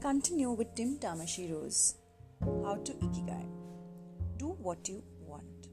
[0.00, 1.96] continue with Tim Tamashiro's
[2.64, 3.44] How to Ikigai.
[4.38, 5.68] Do what you want.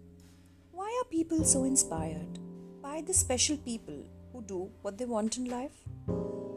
[0.73, 2.37] Why are people so inspired
[2.81, 4.03] by the special people
[4.33, 5.71] who do what they want in life?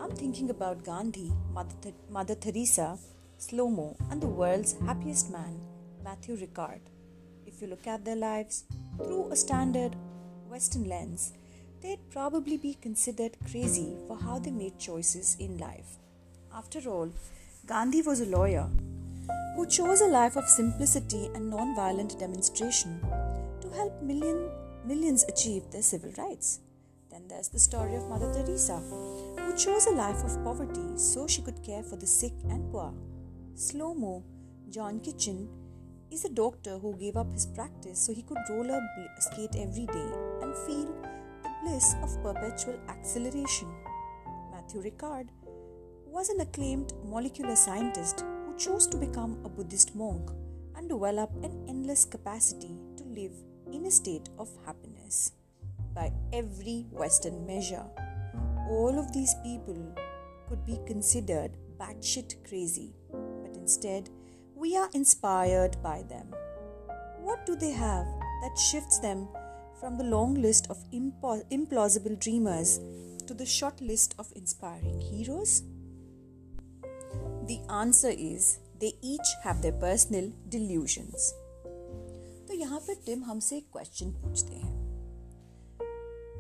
[0.00, 2.98] I'm thinking about Gandhi, Mother, Th- Mother Teresa,
[3.38, 5.60] Slomo, and the world's happiest man,
[6.02, 6.80] Matthew Ricard.
[7.46, 8.64] If you look at their lives
[8.96, 9.94] through a standard
[10.48, 11.34] Western lens,
[11.82, 15.98] they'd probably be considered crazy for how they made choices in life.
[16.52, 17.12] After all,
[17.70, 18.68] Gandhi was a lawyer
[19.54, 23.00] who chose a life of simplicity and non-violent demonstration
[23.60, 24.50] to help million,
[24.84, 26.58] millions achieve their civil rights.
[27.12, 31.42] Then there's the story of Mother Teresa, who chose a life of poverty so she
[31.42, 32.92] could care for the sick and poor.
[33.54, 34.24] Slow mo,
[34.68, 35.48] John Kitchen,
[36.10, 38.80] is a doctor who gave up his practice so he could roller
[39.20, 40.10] skate every day
[40.42, 40.92] and feel
[41.44, 43.68] the bliss of perpetual acceleration.
[44.50, 45.28] Matthew Ricard
[46.10, 50.28] was an acclaimed molecular scientist who chose to become a Buddhist monk
[50.76, 53.32] and develop an endless capacity to live
[53.72, 55.32] in a state of happiness.
[55.94, 57.84] By every Western measure,
[58.68, 59.94] all of these people
[60.48, 64.10] could be considered batshit crazy, but instead,
[64.56, 66.34] we are inspired by them.
[67.20, 68.06] What do they have
[68.42, 69.28] that shifts them
[69.78, 72.80] from the long list of implausible dreamers
[73.26, 75.62] to the short list of inspiring heroes?
[77.46, 81.32] The answer is they each have their personal delusions.
[82.48, 84.80] तो यहाँ पर Tim हमसे एक question पूछते हैं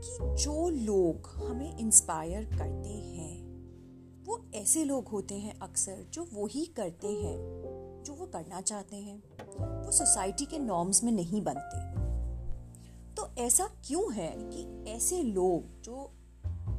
[0.04, 3.50] कि जो लोग हमें इंस्पायर करते हैं,
[4.24, 7.36] वो ऐसे लोग होते हैं अक्सर जो वो ही करते हैं,
[8.06, 9.22] जो वो करना चाहते हैं
[9.84, 12.00] वो सोसाइटी के नॉर्म्स में नहीं बनते
[13.14, 16.12] तो ऐसा क्यों है कि ऐसे लोग जो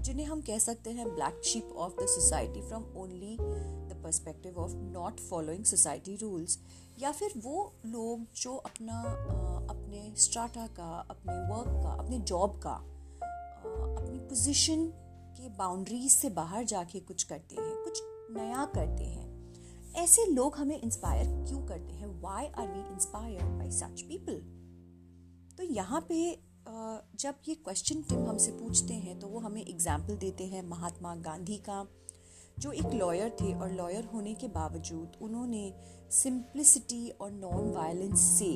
[0.02, 4.72] जिन्हें हम कह सकते हैं black sheep of the society from only the perspective of
[4.76, 6.60] not following society rules
[7.00, 9.02] या फिर वो लोग जो अपना
[9.70, 12.74] अपने स्ट्राटा का, अपने वर्क का, अपने जॉब का
[13.70, 14.88] अपनी पोजीशन
[15.38, 18.02] के बाउंड्रीज से बाहर जाके कुछ करते हैं, कुछ
[18.38, 19.30] नया करते हैं।
[19.94, 22.22] ऐसे लोग हमें इंस्पायर क्यों करते हैं?
[22.22, 24.42] Why are we inspire by such people
[25.58, 30.46] तो यहाँ पे जब ये क्वेश्चन टिम हमसे पूछते हैं तो वो हमें एग्ज़ाम्पल देते
[30.46, 31.86] हैं महात्मा गांधी का,
[32.60, 35.74] जो एक लॉयर थे और लॉयर होने के बावजूद उन्होंने
[36.12, 38.52] सिंप्लिसिटी और नॉन वायलेंस से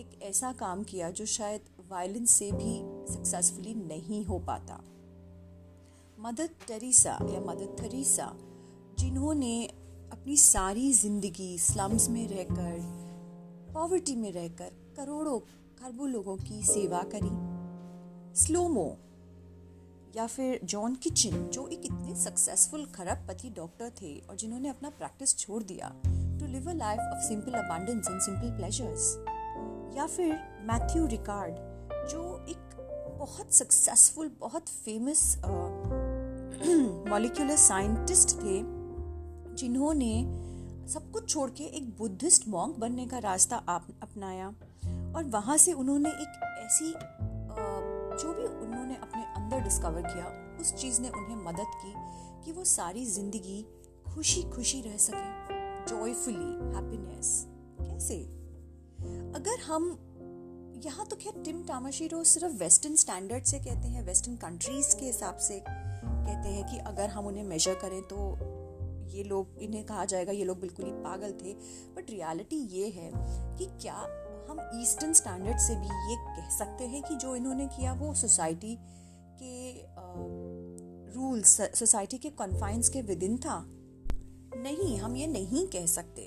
[0.00, 2.74] एक ऐसा काम किया जो शायद वायलेंस से भी
[3.12, 4.80] सक्सेसफुली नहीं हो पाता।
[6.18, 8.32] मदर टेरेसा या मदर थरीसा
[8.98, 9.66] जिन्होंने
[10.12, 12.78] अपनी सारी ज़िंदगी स्लम्स में रहकर
[13.74, 15.38] पॉवर्टी में रहकर करोड़ों
[15.80, 17.30] खरबों लोगों की सेवा करी।
[18.36, 18.84] स्लोमो
[20.16, 25.36] या फिर जॉन किचन जो एक इतने सक्सेसफुल खरबपति डॉक्टर थे और जिन्होंने अपना प्रैक्टिस
[25.38, 29.08] छोड़ दिया to live a life of simple abundance and simple pleasures
[29.96, 30.32] या फिर
[30.62, 31.54] मैथ्यू रिकार्ड
[32.10, 32.76] जो एक
[33.18, 35.36] बहुत सक्सेसफुल बहुत फ़ेमस
[37.08, 38.60] मॉलिक्यूलर साइंटिस्ट थे,
[39.56, 40.14] जिन्होंने
[40.92, 44.54] सब कुछ छोड़ के एक बुद्धिस्ट मॉन्क बनने का रास्ता अपनाया।
[45.16, 46.92] और वहाँ से उन्होंने एक ऐसी
[48.12, 50.26] जो भी उन्होंने अपने अंदर डिस्कवर किया,
[50.60, 51.94] उस चीज़ ने उन्हें मदद की
[52.44, 53.64] कि वो सारी ज़िंदगी
[54.14, 57.46] खुशी खुशी रह सके जॉयफुली हैप्पीनेस
[57.80, 58.20] कैसे?
[59.36, 59.90] अगर हम,
[60.84, 65.36] यहाँ तो खैर टिम टामाशीरो सिर्फ़ वेस्टर्न स्टैंडर्ड से कहते हैं वेस्टर्न कंट्रीज़ के हिसाब
[65.38, 68.16] से कहते हैं कि अगर हम उन्हें मेजर करें तो
[69.10, 71.52] ये लोग, इन्हें कहा जाएगा, ये लोग बिल्कुल ही पागल थे।
[71.94, 73.10] बट रियलिटी ये है
[73.58, 73.96] कि क्या
[74.48, 78.76] हम ईस्टर्न स्टैंडर्ड से भी ये कह सकते हैं कि जो इन्होंने किया वो सोसाइटी
[79.42, 79.72] के
[81.14, 83.62] रूल्स सोसाइटी के कॉन्फाइंस के विद इन था।
[84.56, 86.22] नहीं, हम ये नहीं कह सकते।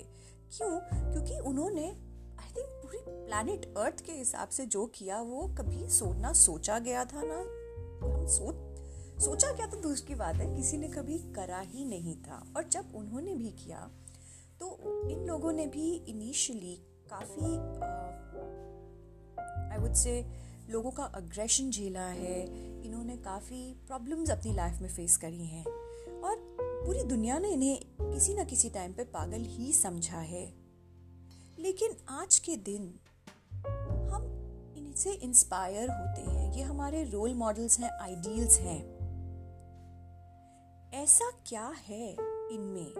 [0.51, 0.69] क्यों?
[1.11, 6.33] क्योंकि उन्होंने आई थिंक पूरी प्लानट अर्थ के हिसाब से जो किया वो कभी सोचना
[6.33, 7.39] सोचा गया था ना।
[8.07, 8.55] हम सोच,
[9.23, 12.95] सोचा क्या तो दूसरी बात है, किसी ने कभी करा ही नहीं था। और जब
[12.95, 13.89] उन्होंने भी किया
[14.59, 14.77] तो
[15.09, 16.75] इन लोगों ने भी इनिशियली
[17.09, 17.47] काफ़ी
[19.83, 20.25] वुड से
[20.69, 22.45] लोगों का अग्रेशन झेला है,
[22.83, 25.65] इन्होंने काफ़ी प्रॉब्लम्स अपनी लाइफ में फेस करी हैं।
[26.21, 30.53] और पूरी दुनिया ने इन्हें किसी ना किसी टाइम पे पागल ही समझा है।
[31.59, 32.99] लेकिन आज के दिन,
[34.11, 34.23] हम
[34.77, 38.93] इनसे इंस्पायर होते हैं। ये हमारे रोल मॉडल्स हैं आइडियल्स हैं।
[40.93, 42.11] ऐसा क्या है
[42.51, 42.93] इनमें?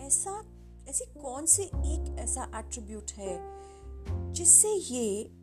[0.00, 0.44] ऐसा,
[0.88, 3.60] ऐसी कौन से एक ऐसा एट्रीब्यूट है
[4.32, 5.39] जिससे ये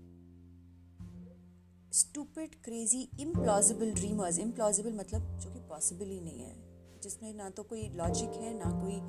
[1.93, 6.55] stupid crazy implausible dreamers implausible मतलब जो कि पॉसिबल ही नहीं है।
[7.01, 8.99] जिसमें ना तो कोई लॉजिक है ना कोई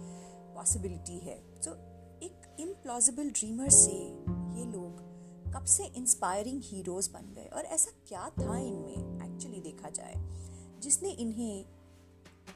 [0.54, 1.76] पॉसिबिलिटी है। सो so,
[2.22, 3.92] एक इम्प्लॉजिबल ड्रीमर से
[4.28, 5.08] ये लोग
[5.54, 7.44] कब से इंस्पायरिंग हीरोज बन गए?
[7.44, 9.32] और ऐसा क्या था इनमें?
[9.32, 10.14] एक्चुअली देखा जाए।
[10.80, 11.64] जिसने इन्हें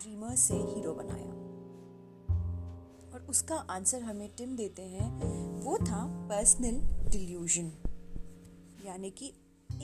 [0.02, 1.32] ड्रीमर से हीरो बनाया।
[3.14, 5.20] और उसका आंसर हमें टिम देते हैं।
[5.60, 6.80] वो था पर्सनल
[7.10, 7.72] डिल्यूजन
[8.86, 9.32] यानी कि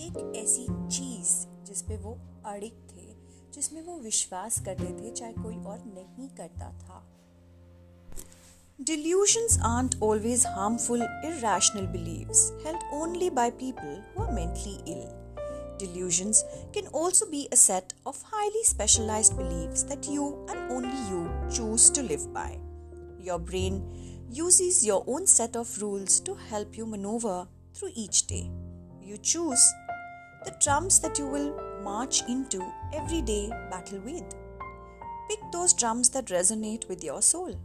[0.07, 1.35] एक ऐसी चीज़
[1.67, 3.07] जिस पे वो अड़िक थे
[3.55, 7.05] जिसमें वो विश्वास करते थे चाहे कोई और नहीं करता था
[8.81, 15.09] Delusions aren't always harmful, irrational beliefs held only by people who are mentally ill.
[15.79, 21.29] Delusions can also be a set of highly specialized beliefs that you and only you
[21.51, 22.57] choose to live by.
[23.19, 23.83] Your brain
[24.31, 28.49] uses your own set of rules to help you maneuver through each day.
[29.09, 29.73] You choose
[30.45, 32.61] the drums that you will march into
[32.93, 34.23] everyday battle with.
[35.31, 37.59] Pick those drums that resonate with your soul.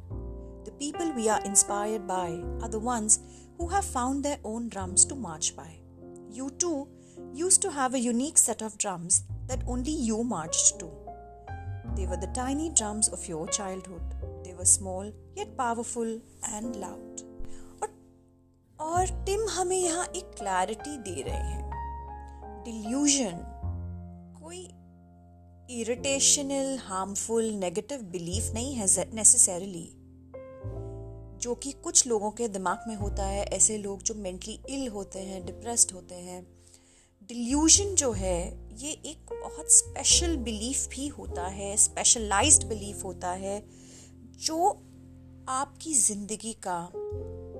[0.63, 3.19] The people we are inspired by are the ones
[3.57, 5.79] who have found their own drums to march by.
[6.31, 6.87] You too
[7.33, 10.89] used to have a unique set of drums that only you marched to.
[11.97, 14.15] They were the tiny drums of your childhood.
[14.45, 16.21] They were small yet powerful
[16.53, 17.12] and loud.
[18.83, 23.43] और Tim हमें यहाँ एक clarity दे रहे हैं। Delusion
[24.43, 24.63] कोई
[25.79, 29.89] इरिटेशनल harmful negative belief नहीं है necessarily
[31.41, 35.19] जो कि कुछ लोगों के दिमाग में होता है, ऐसे लोग जो मेंटली इल होते
[35.19, 36.41] हैं डिप्रेस्ड होते हैं।
[37.21, 38.39] डिल्यूजन जो है,
[38.77, 43.59] ये एक बहुत स्पेशल बिलीफ भी होता है स्पेशलाइज्ड बिलीफ होता है,
[44.39, 44.69] जो
[45.49, 46.79] आपकी ज़िंदगी का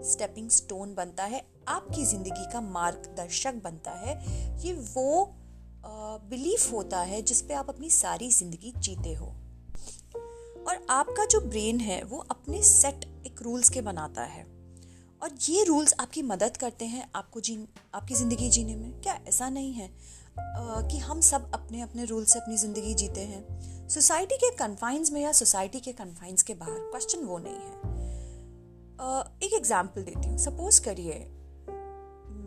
[0.04, 4.16] स्टेपिंग स्टोन बनता है आपकी ज़िंदगी का मार्गदर्शक बनता है।
[4.66, 5.34] ये वो
[5.86, 9.26] बिलीफ होता है जिस पे आप अपनी सारी ज़िंदगी जीते हो।
[10.64, 14.46] और आपका जो ब्रेन है वो अपने सेट एक रूल्स के बनाता है।
[15.22, 17.58] और ये रूल्स आपकी मदद करते हैं आपको जी
[17.94, 22.26] आपकी ज़िंदगी जीने में। क्या ऐसा नहीं है आ, कि हम सब अपने अपने रूल
[22.26, 26.80] से अपनी ज़िंदगी जीते हैं। सोसाइटी के कन्फाइंस में या सोसाइटी के कन्फाइंस के बाहर
[26.82, 27.93] क्वेश्चन वो नहीं है।
[29.04, 31.14] एक एग्ज़ाम्पल देती हूँ। सपोज़ करिए,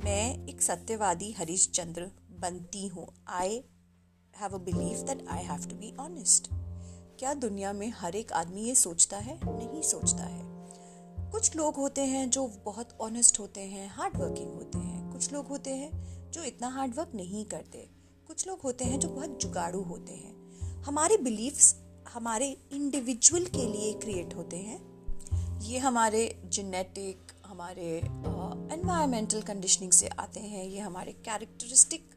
[0.05, 2.11] मैं एक सत्यवादी हरीश चंद्र
[2.41, 3.61] बनती हूँ। I
[4.35, 6.49] have a believe that I have to be honest
[7.19, 9.39] क्या दुनिया में हर एक आदमी ये सोचता है?
[9.45, 14.79] नहीं सोचता है। कुछ लोग होते हैं जो बहुत ऑनेस्ट होते हैं हार्ड वर्किंग होते
[14.79, 17.89] हैं। कुछ लोग होते हैं जो इतना हार्ड वर्क नहीं करते।
[18.27, 21.75] कुछ लोग होते हैं जो बहुत जुगाड़ू होते हैं। हमारे बिलीव्स
[22.15, 24.96] हमारे इंडिविजुअल के लिए क्रिएट होते हैं।
[25.63, 27.97] ये हमारे जेनेटिक हमारे
[28.75, 32.11] एनवायरमेंटल uh, कंडीशनिंग से आते हैं ये हमारे कैरेक्टरिस्टिक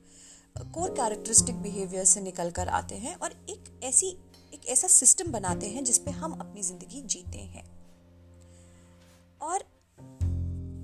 [0.74, 4.08] कोर कैरेक्टरिस्टिक बिहेवियर से निकल कर आते हैं और एक ऐसी
[4.54, 7.64] एक ऐसा सिस्टम बनाते हैं जिसपे हम अपनी ज़िंदगी जीते हैं।
[9.42, 9.60] और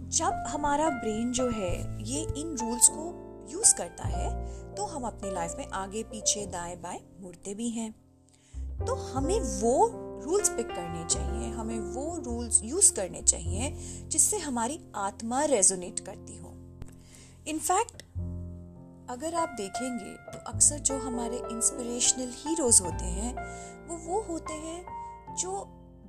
[0.10, 3.22] जब हमारा ब्रेन जो है ये इन रूल्स को
[3.52, 7.92] यूज़ करता है तो हम अपनी लाइफ में आगे पीछे दाएँ बाएँ मुड़ते भी हैं।
[8.86, 9.90] तो हमें वो
[10.26, 13.72] रूल्स पिक करने चाहिए, हमें वो रूल्स यूज़ करने चाहिए
[14.08, 16.54] जिससे हमारी आत्मा रेजोनेट करती हो।
[17.48, 18.04] इनफैक्ट
[19.10, 23.34] अगर आप देखेंगे तो अक्सर जो हमारे इंस्पिरेशनल हीरोज होते हैं,
[23.88, 25.52] वो वो होते हैं जो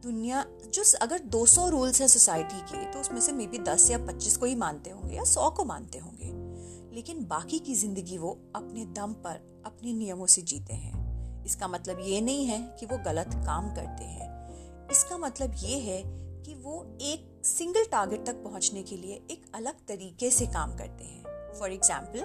[0.03, 3.99] दुनिया, जो अगर 200 रूल्स हैं सोसाइटी के तो उसमें से मे बी दस या
[3.99, 8.31] पच्चीस को ही मानते होंगे या सौ को मानते होंगे। लेकिन बाकी की ज़िंदगी वो
[8.57, 11.06] अपने दम पर, अपने नियमों से जीते हैं।
[11.47, 16.03] इसका मतलब ये नहीं है कि वो गलत काम करते हैं। इसका मतलब ये है
[16.43, 21.05] कि वो एक सिंगल टारगेट तक पहुँचने के लिए एक अलग तरीके से काम करते
[21.05, 22.25] हैं। फॉर एग्ज़ाम्पल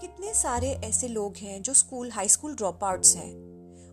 [0.00, 3.30] कितने सारे ऐसे लोग हैं जो school high school drop outs हैं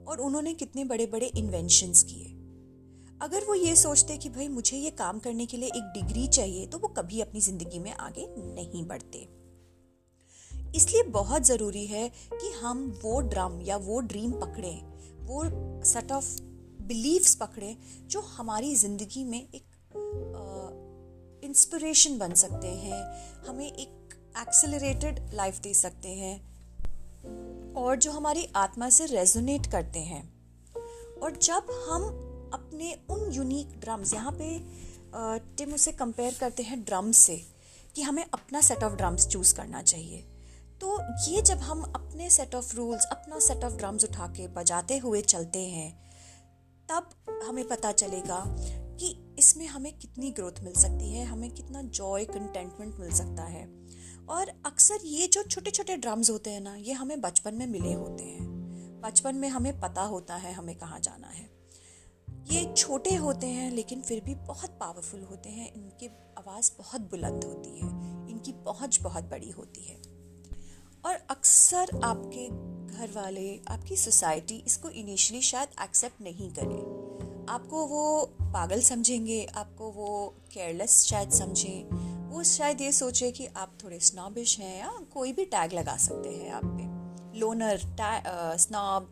[0.06, 2.26] और उन्होंने कितने बड़े बड़े इन्वेंशंस किए।
[3.22, 6.66] अगर वो ये सोचते कि भाई मुझे ये काम करने के लिए एक डिग्री चाहिए
[6.68, 9.28] तो वो कभी अपनी ज़िंदगी में आगे नहीं बढ़ते।
[10.76, 14.82] इसलिए बहुत ज़रूरी है कि हम वो ड्रम या वो ड्रीम पकड़ें,
[15.22, 15.44] वो
[15.86, 16.26] सेट ऑफ़
[16.82, 17.76] बिलीव्स पकड़ें
[18.08, 19.64] जो हमारी ज़िंदगी में एक
[21.46, 23.02] इंस्पिरेशन बन सकते हैं,
[23.48, 30.24] हमें एक एक्सेलरेटेड लाइफ दे सकते हैं और जो हमारी आत्मा से रेजोनेट करते हैं।
[31.16, 32.04] और जब हम
[32.54, 34.48] अपने उन यूनिक ड्रम्स यहाँ पे
[35.58, 37.36] टिम उसे कंपेयर करते हैं ड्रम्स से
[37.96, 40.24] कि हमें अपना सेट ऑफ़ ड्रम्स चूज़ करना चाहिए।
[40.82, 44.98] तो ये जब हम अपने सेट ऑफ़ रूल्स अपना सेट ऑफ़ ड्रम्स उठा के बजाते
[44.98, 46.12] हुए चलते हैं,
[46.92, 47.10] तब
[47.48, 48.46] हमें पता चलेगा
[49.00, 53.88] कि इसमें हमें कितनी ग्रोथ मिल सकती है, हमें कितना जॉय कंटेंटमेंट मिल सकता है।
[54.30, 57.94] और अक्सर ये जो छोटे छोटे ड्रम्स होते हैं ना, ये हमें बचपन में मिले
[57.94, 58.56] होते हैं।
[59.02, 61.56] बचपन में हमें पता होता है हमें कहाँ जाना है।
[62.30, 67.44] ये छोटे होते हैं, लेकिन फिर भी बहुत पावरफुल होते हैं। इनकी आवाज़ बहुत बुलंद
[67.44, 67.88] होती है।
[68.30, 70.05] इनकी पहुँच बहुत बड़ी होती है।
[71.06, 72.48] और अक्सर आपके
[72.98, 76.80] घर वाले आपकी सोसाइटी इसको इनिशियली शायद एक्सेप्ट नहीं करे।
[77.54, 78.04] आपको वो
[78.42, 84.60] पागल समझेंगे आपको वो केयरलेस शायद समझें। वो शायद ये सोचे कि आप थोड़े स्नॉबिश
[84.60, 87.78] हैं या कोई भी टैग लगा सकते हैं आप पे। Loner
[88.58, 89.12] snob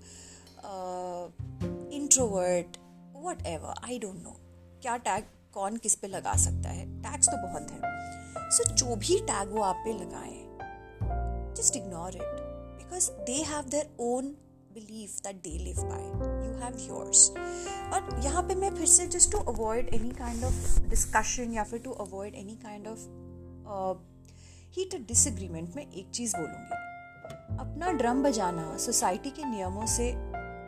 [1.93, 2.77] introvert
[3.45, 4.35] whatever I don't know
[4.81, 5.23] क्या टैग
[5.53, 6.85] कौन किस पे लगा सकता है?
[7.01, 7.79] टैग्स तो बहुत है।
[8.51, 10.41] सो so, जो भी टैग वो आप पे लगाए
[11.63, 12.21] just ignore it
[12.77, 14.25] because they have their own
[14.73, 16.03] believe that they live by
[16.47, 17.29] you have yours
[17.93, 21.79] और यहाँ पे मैं फिर से just to avoid any kind of discussion या फिर
[21.79, 22.99] to avoid any kind of
[24.75, 30.11] heated disagreement में एक चीज़ बोलूँगी। अपना ड्रम बजाना सोसाइटी के नियमों से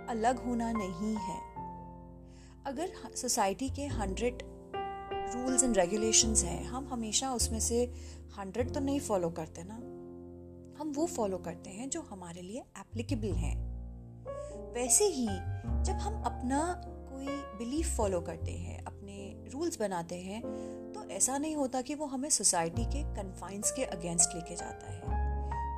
[0.10, 1.40] अलग होना नहीं है।
[2.66, 4.44] अगर सोसाइटी के हंड्रेड
[4.76, 7.84] रूल्स एंड रेगुलेशंस हैं, हम हमेशा उसमें से
[8.38, 9.80] हंड्रेड तो नहीं फॉलो करते ना।
[10.78, 13.56] हम वो फॉलो करते हैं जो हमारे लिए एप्लीकेबल हैं।
[14.74, 17.26] वैसे ही जब हम अपना कोई
[17.58, 20.42] बिलीफ फॉलो करते हैं, अपने रूल्स बनाते हैं
[20.94, 25.02] तो ऐसा नहीं होता कि वो हमें सोसाइटी के कन्फाइंस के अगेंस्ट लेके जाता है।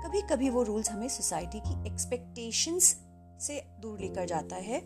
[0.03, 2.95] कभी कभी वो रूल्स हमें सोसाइटी की एक्सपेक्टेशंस
[3.39, 4.79] से दूर लेकर जाता है।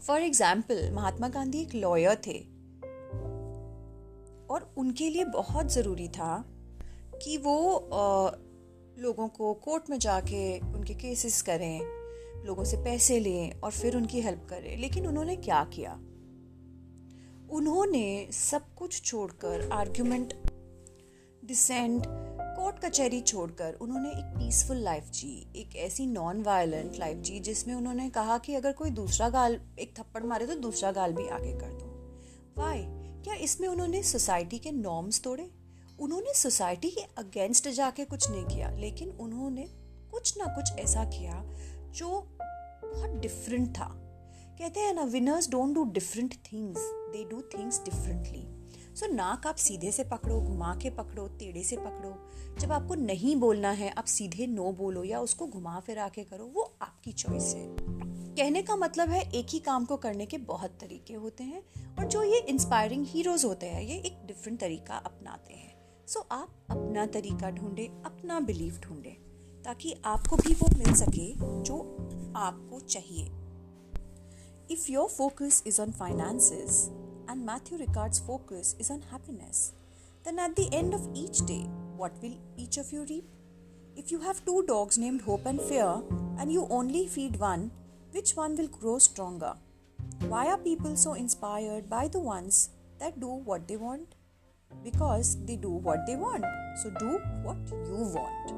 [0.00, 2.38] फॉर एग्ज़ाम्पल महात्मा गांधी एक लॉयर थे।
[4.46, 6.44] और उनके लिए बहुत ज़रूरी था
[7.22, 7.56] कि वो
[8.98, 11.80] लोगों को कोर्ट में जाके उनके केसेस करें,
[12.46, 15.92] लोगों से पैसे लें और फिर उनकी हेल्प करें। लेकिन उन्होंने क्या किया?
[17.50, 20.34] उन्होंने सब कुछ छोड़कर आर्ग्यूमेंट,
[21.44, 22.04] डिसेंट,
[22.56, 27.74] कोर्ट कचहरी छोड़कर उन्होंने एक पीसफुल लाइफ जी, एक ऐसी नॉन वायलेंट लाइफ जी, जिसमें
[27.74, 31.52] उन्होंने कहा कि अगर कोई दूसरा गाल, एक थप्पड़ मारे तो दूसरा गाल भी आगे
[31.52, 31.90] कर दो।
[32.62, 32.84] वाई
[33.22, 35.63] क्या इसमें उन्होंने सोसाइटी के नॉर्म्स तोड़े?
[36.00, 39.66] उन्होंने सोसाइटी के अगेंस्ट जाके कुछ नहीं किया, लेकिन उन्होंने
[40.10, 41.42] कुछ ना कुछ ऐसा किया
[41.90, 42.08] जो
[42.84, 43.88] बहुत डिफरेंट था।
[44.58, 46.80] कहते हैं ना winners don't do different things
[47.12, 48.46] they do things differently
[48.94, 52.10] so नाक आप सीधे से पकड़ो, घुमा के पकड़ो, टेढ़े से पकड़ो।
[52.60, 56.46] जब आपको नहीं बोलना है, आप सीधे नो बोलो या उसको घुमा फिरा के करो,
[56.46, 57.76] वो आपकी चॉइस है।
[58.36, 61.62] कहने का मतलब है, एक ही काम को करने के बहुत तरीके होते हैं,
[61.98, 65.73] और जो ये इंस्पायरिंग हीरोज होते हैं, ये एक डिफरेंट तरीका अपनाते हैं।
[66.08, 69.14] सो so, आप अपना तरीका ढूंढें अपना बिलीव ढूंढें
[69.64, 71.32] ताकि आपको भी वो मिल सके
[71.62, 71.76] जो
[72.36, 73.24] आपको चाहिए।
[74.70, 76.50] If your focus is on finance
[77.30, 79.72] and Matthew Ricard's focus is on happiness
[80.24, 81.58] then at the end of each day
[81.96, 86.36] what will each of you reap if you have two dogs named hope and fear
[86.40, 87.70] and you only feed one
[88.14, 92.66] which one will grow stronger why are people so inspired by the ones
[92.98, 94.14] that do what they want
[94.82, 96.44] Because they do what they want
[96.78, 97.10] so do
[97.44, 98.52] what you want.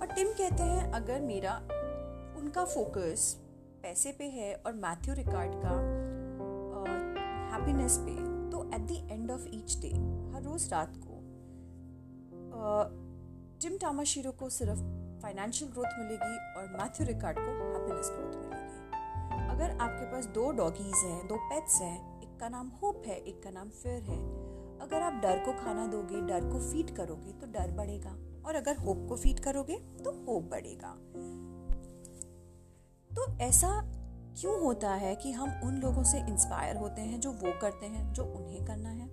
[0.00, 1.56] और Tim कहते हैं, अगर मेरा,
[2.38, 3.40] उनका focus
[3.82, 5.74] पैसे पे है और मैथ्यू रिकार्ड का
[7.54, 8.14] हैप्पीनेस पे
[8.50, 9.88] तो at the end of each day
[10.34, 11.22] हर रोज़ रात को
[13.62, 14.80] टिम टामाशीरो को सिर्फ़
[15.22, 21.04] फाइनेंशियल ग्रोथ मिलेगी और मैथ्यू रिकार्ड को हैप्पीनेस ग्रोथ मिलेगी अगर आपके पास दो डॉगीज
[21.04, 24.18] हैं, दो पेट्स हैं, एक का नाम होप है, एक का नाम फेयर है
[24.84, 28.76] अगर आप डर को खाना दोगे डर को फ़ीड करोगे तो डर बढ़ेगा। और अगर
[28.76, 30.90] होप को फ़ीड करोगे तो होप बढ़ेगा।
[33.16, 33.82] तो ऐसा
[34.40, 38.12] क्यों होता है कि हम उन लोगों से इंस्पायर होते हैं जो वो करते हैं
[38.12, 39.08] जो उन्हें करना है?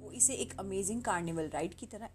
[0.00, 2.08] वो इसे एक अमेजिंग कार्निवल राइड की तरह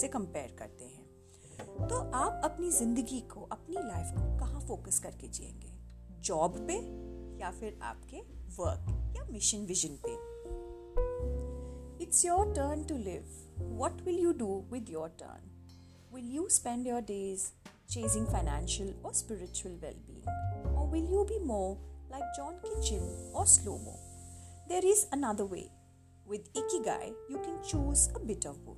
[0.00, 5.28] से कंपेयर करते हैं। तो आप अपनी ज़िंदगी को, अपनी लाइफ को कहाँ फोकस करके
[5.28, 5.72] जिएँगे?
[6.20, 6.74] जॉब पे
[7.42, 8.20] या फिर आपके
[8.56, 10.25] वर्क या मिशन विजन पे?
[12.05, 15.49] It's your turn to live what will you do with your turn
[16.13, 17.49] will you spend your days
[17.91, 20.27] chasing financial or spiritual well being?
[20.75, 21.77] Or will you be more
[22.09, 23.01] like John Kitchen
[23.33, 23.95] or slow mo?
[24.69, 25.69] There is another way.
[26.25, 28.77] With Ikigai, you can choose a bit of both.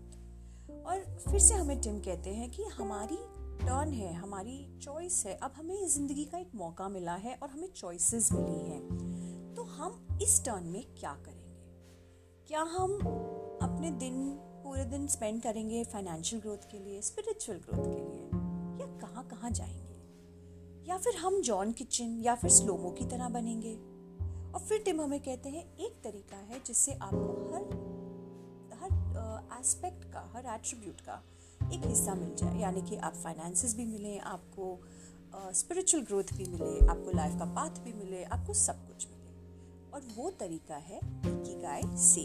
[0.86, 3.18] और फिर से हमें Tim कहते हैं कि हमारी
[3.60, 7.72] turn है हमारी चॉइस है अब हमें ज़िंदगी का एक मौका मिला है और हमें
[7.76, 11.37] चॉइसेस मिली हैं तो हम इस टर्न में क्या करेंगे
[12.49, 12.93] क्या हम
[13.63, 14.31] अपने दिन,
[14.65, 18.23] पूरे दिन स्पेंड करेंगे फाइनेंशियल ग्रोथ के लिए स्पिरिचुअल ग्रोथ के लिए?
[18.81, 20.89] या कहाँ कहाँ जाएँगे?
[20.91, 23.75] या फिर हम जॉन किचन या फिर स्लोमो की तरह बनेंगे?
[24.53, 27.67] और फिर टिम हमें कहते हैं, एक तरीका है जिससे आपको हर
[28.81, 31.23] हर एस्पेक्ट का, हर एट्रीब्यूट का
[31.75, 34.79] एक हिस्सा मिल जाए। यानी कि आप फाइनेंसिस भी मिले, आपको
[35.53, 38.88] स्पिरिचुअल ग्रोथ भी मिले, आपको लाइफ का पाथ भी मिले, आपको सब
[39.99, 42.23] और वो तरीका है इकिगाई से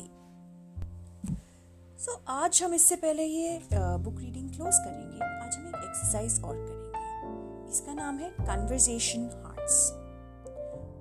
[1.98, 6.39] सो। So, आज हम इससे पहले ये बुक रीडिंग क्लोज करेंगे। आज हम एक एक्सरसाइज
[6.44, 9.80] और करेंगे। इसका नाम है कन्वर्जेशन हार्ट्स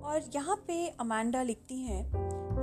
[0.05, 2.02] और यहाँ पे अमांडा लिखती हैं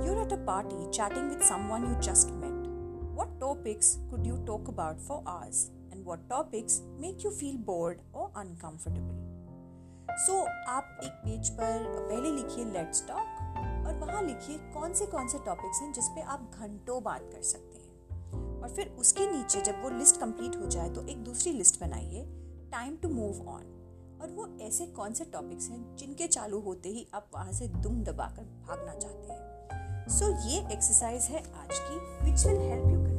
[0.06, 2.66] you're at a party chatting with someone you just met
[3.14, 8.00] what topics could you talk about for hours and what topics make you feel bored
[8.14, 9.28] और अनकंफर्टेबल
[10.26, 13.29] सो आप एक पेज पर पहले लिखिए लेट्स टॉक
[13.90, 17.42] और वहाँ लिखिए कौन से कौन से टॉपिक्स हैं जिस पे आप घंटों बात कर
[17.42, 21.52] सकते हैं। और फिर उसके नीचे जब वो लिस्ट कंप्लीट हो जाए तो एक दूसरी
[21.52, 22.24] लिस्ट बनाइए
[22.72, 23.76] टाइम टू मूव ऑन
[24.22, 28.02] और वो ऐसे कौन से टॉपिक्स हैं जिनके चालू होते ही आप वहाँ से दुम
[28.04, 33.09] दबाकर भागना चाहते हैं। सो so, ये एक्सरसाइज है आज की विच विल हेल्प यू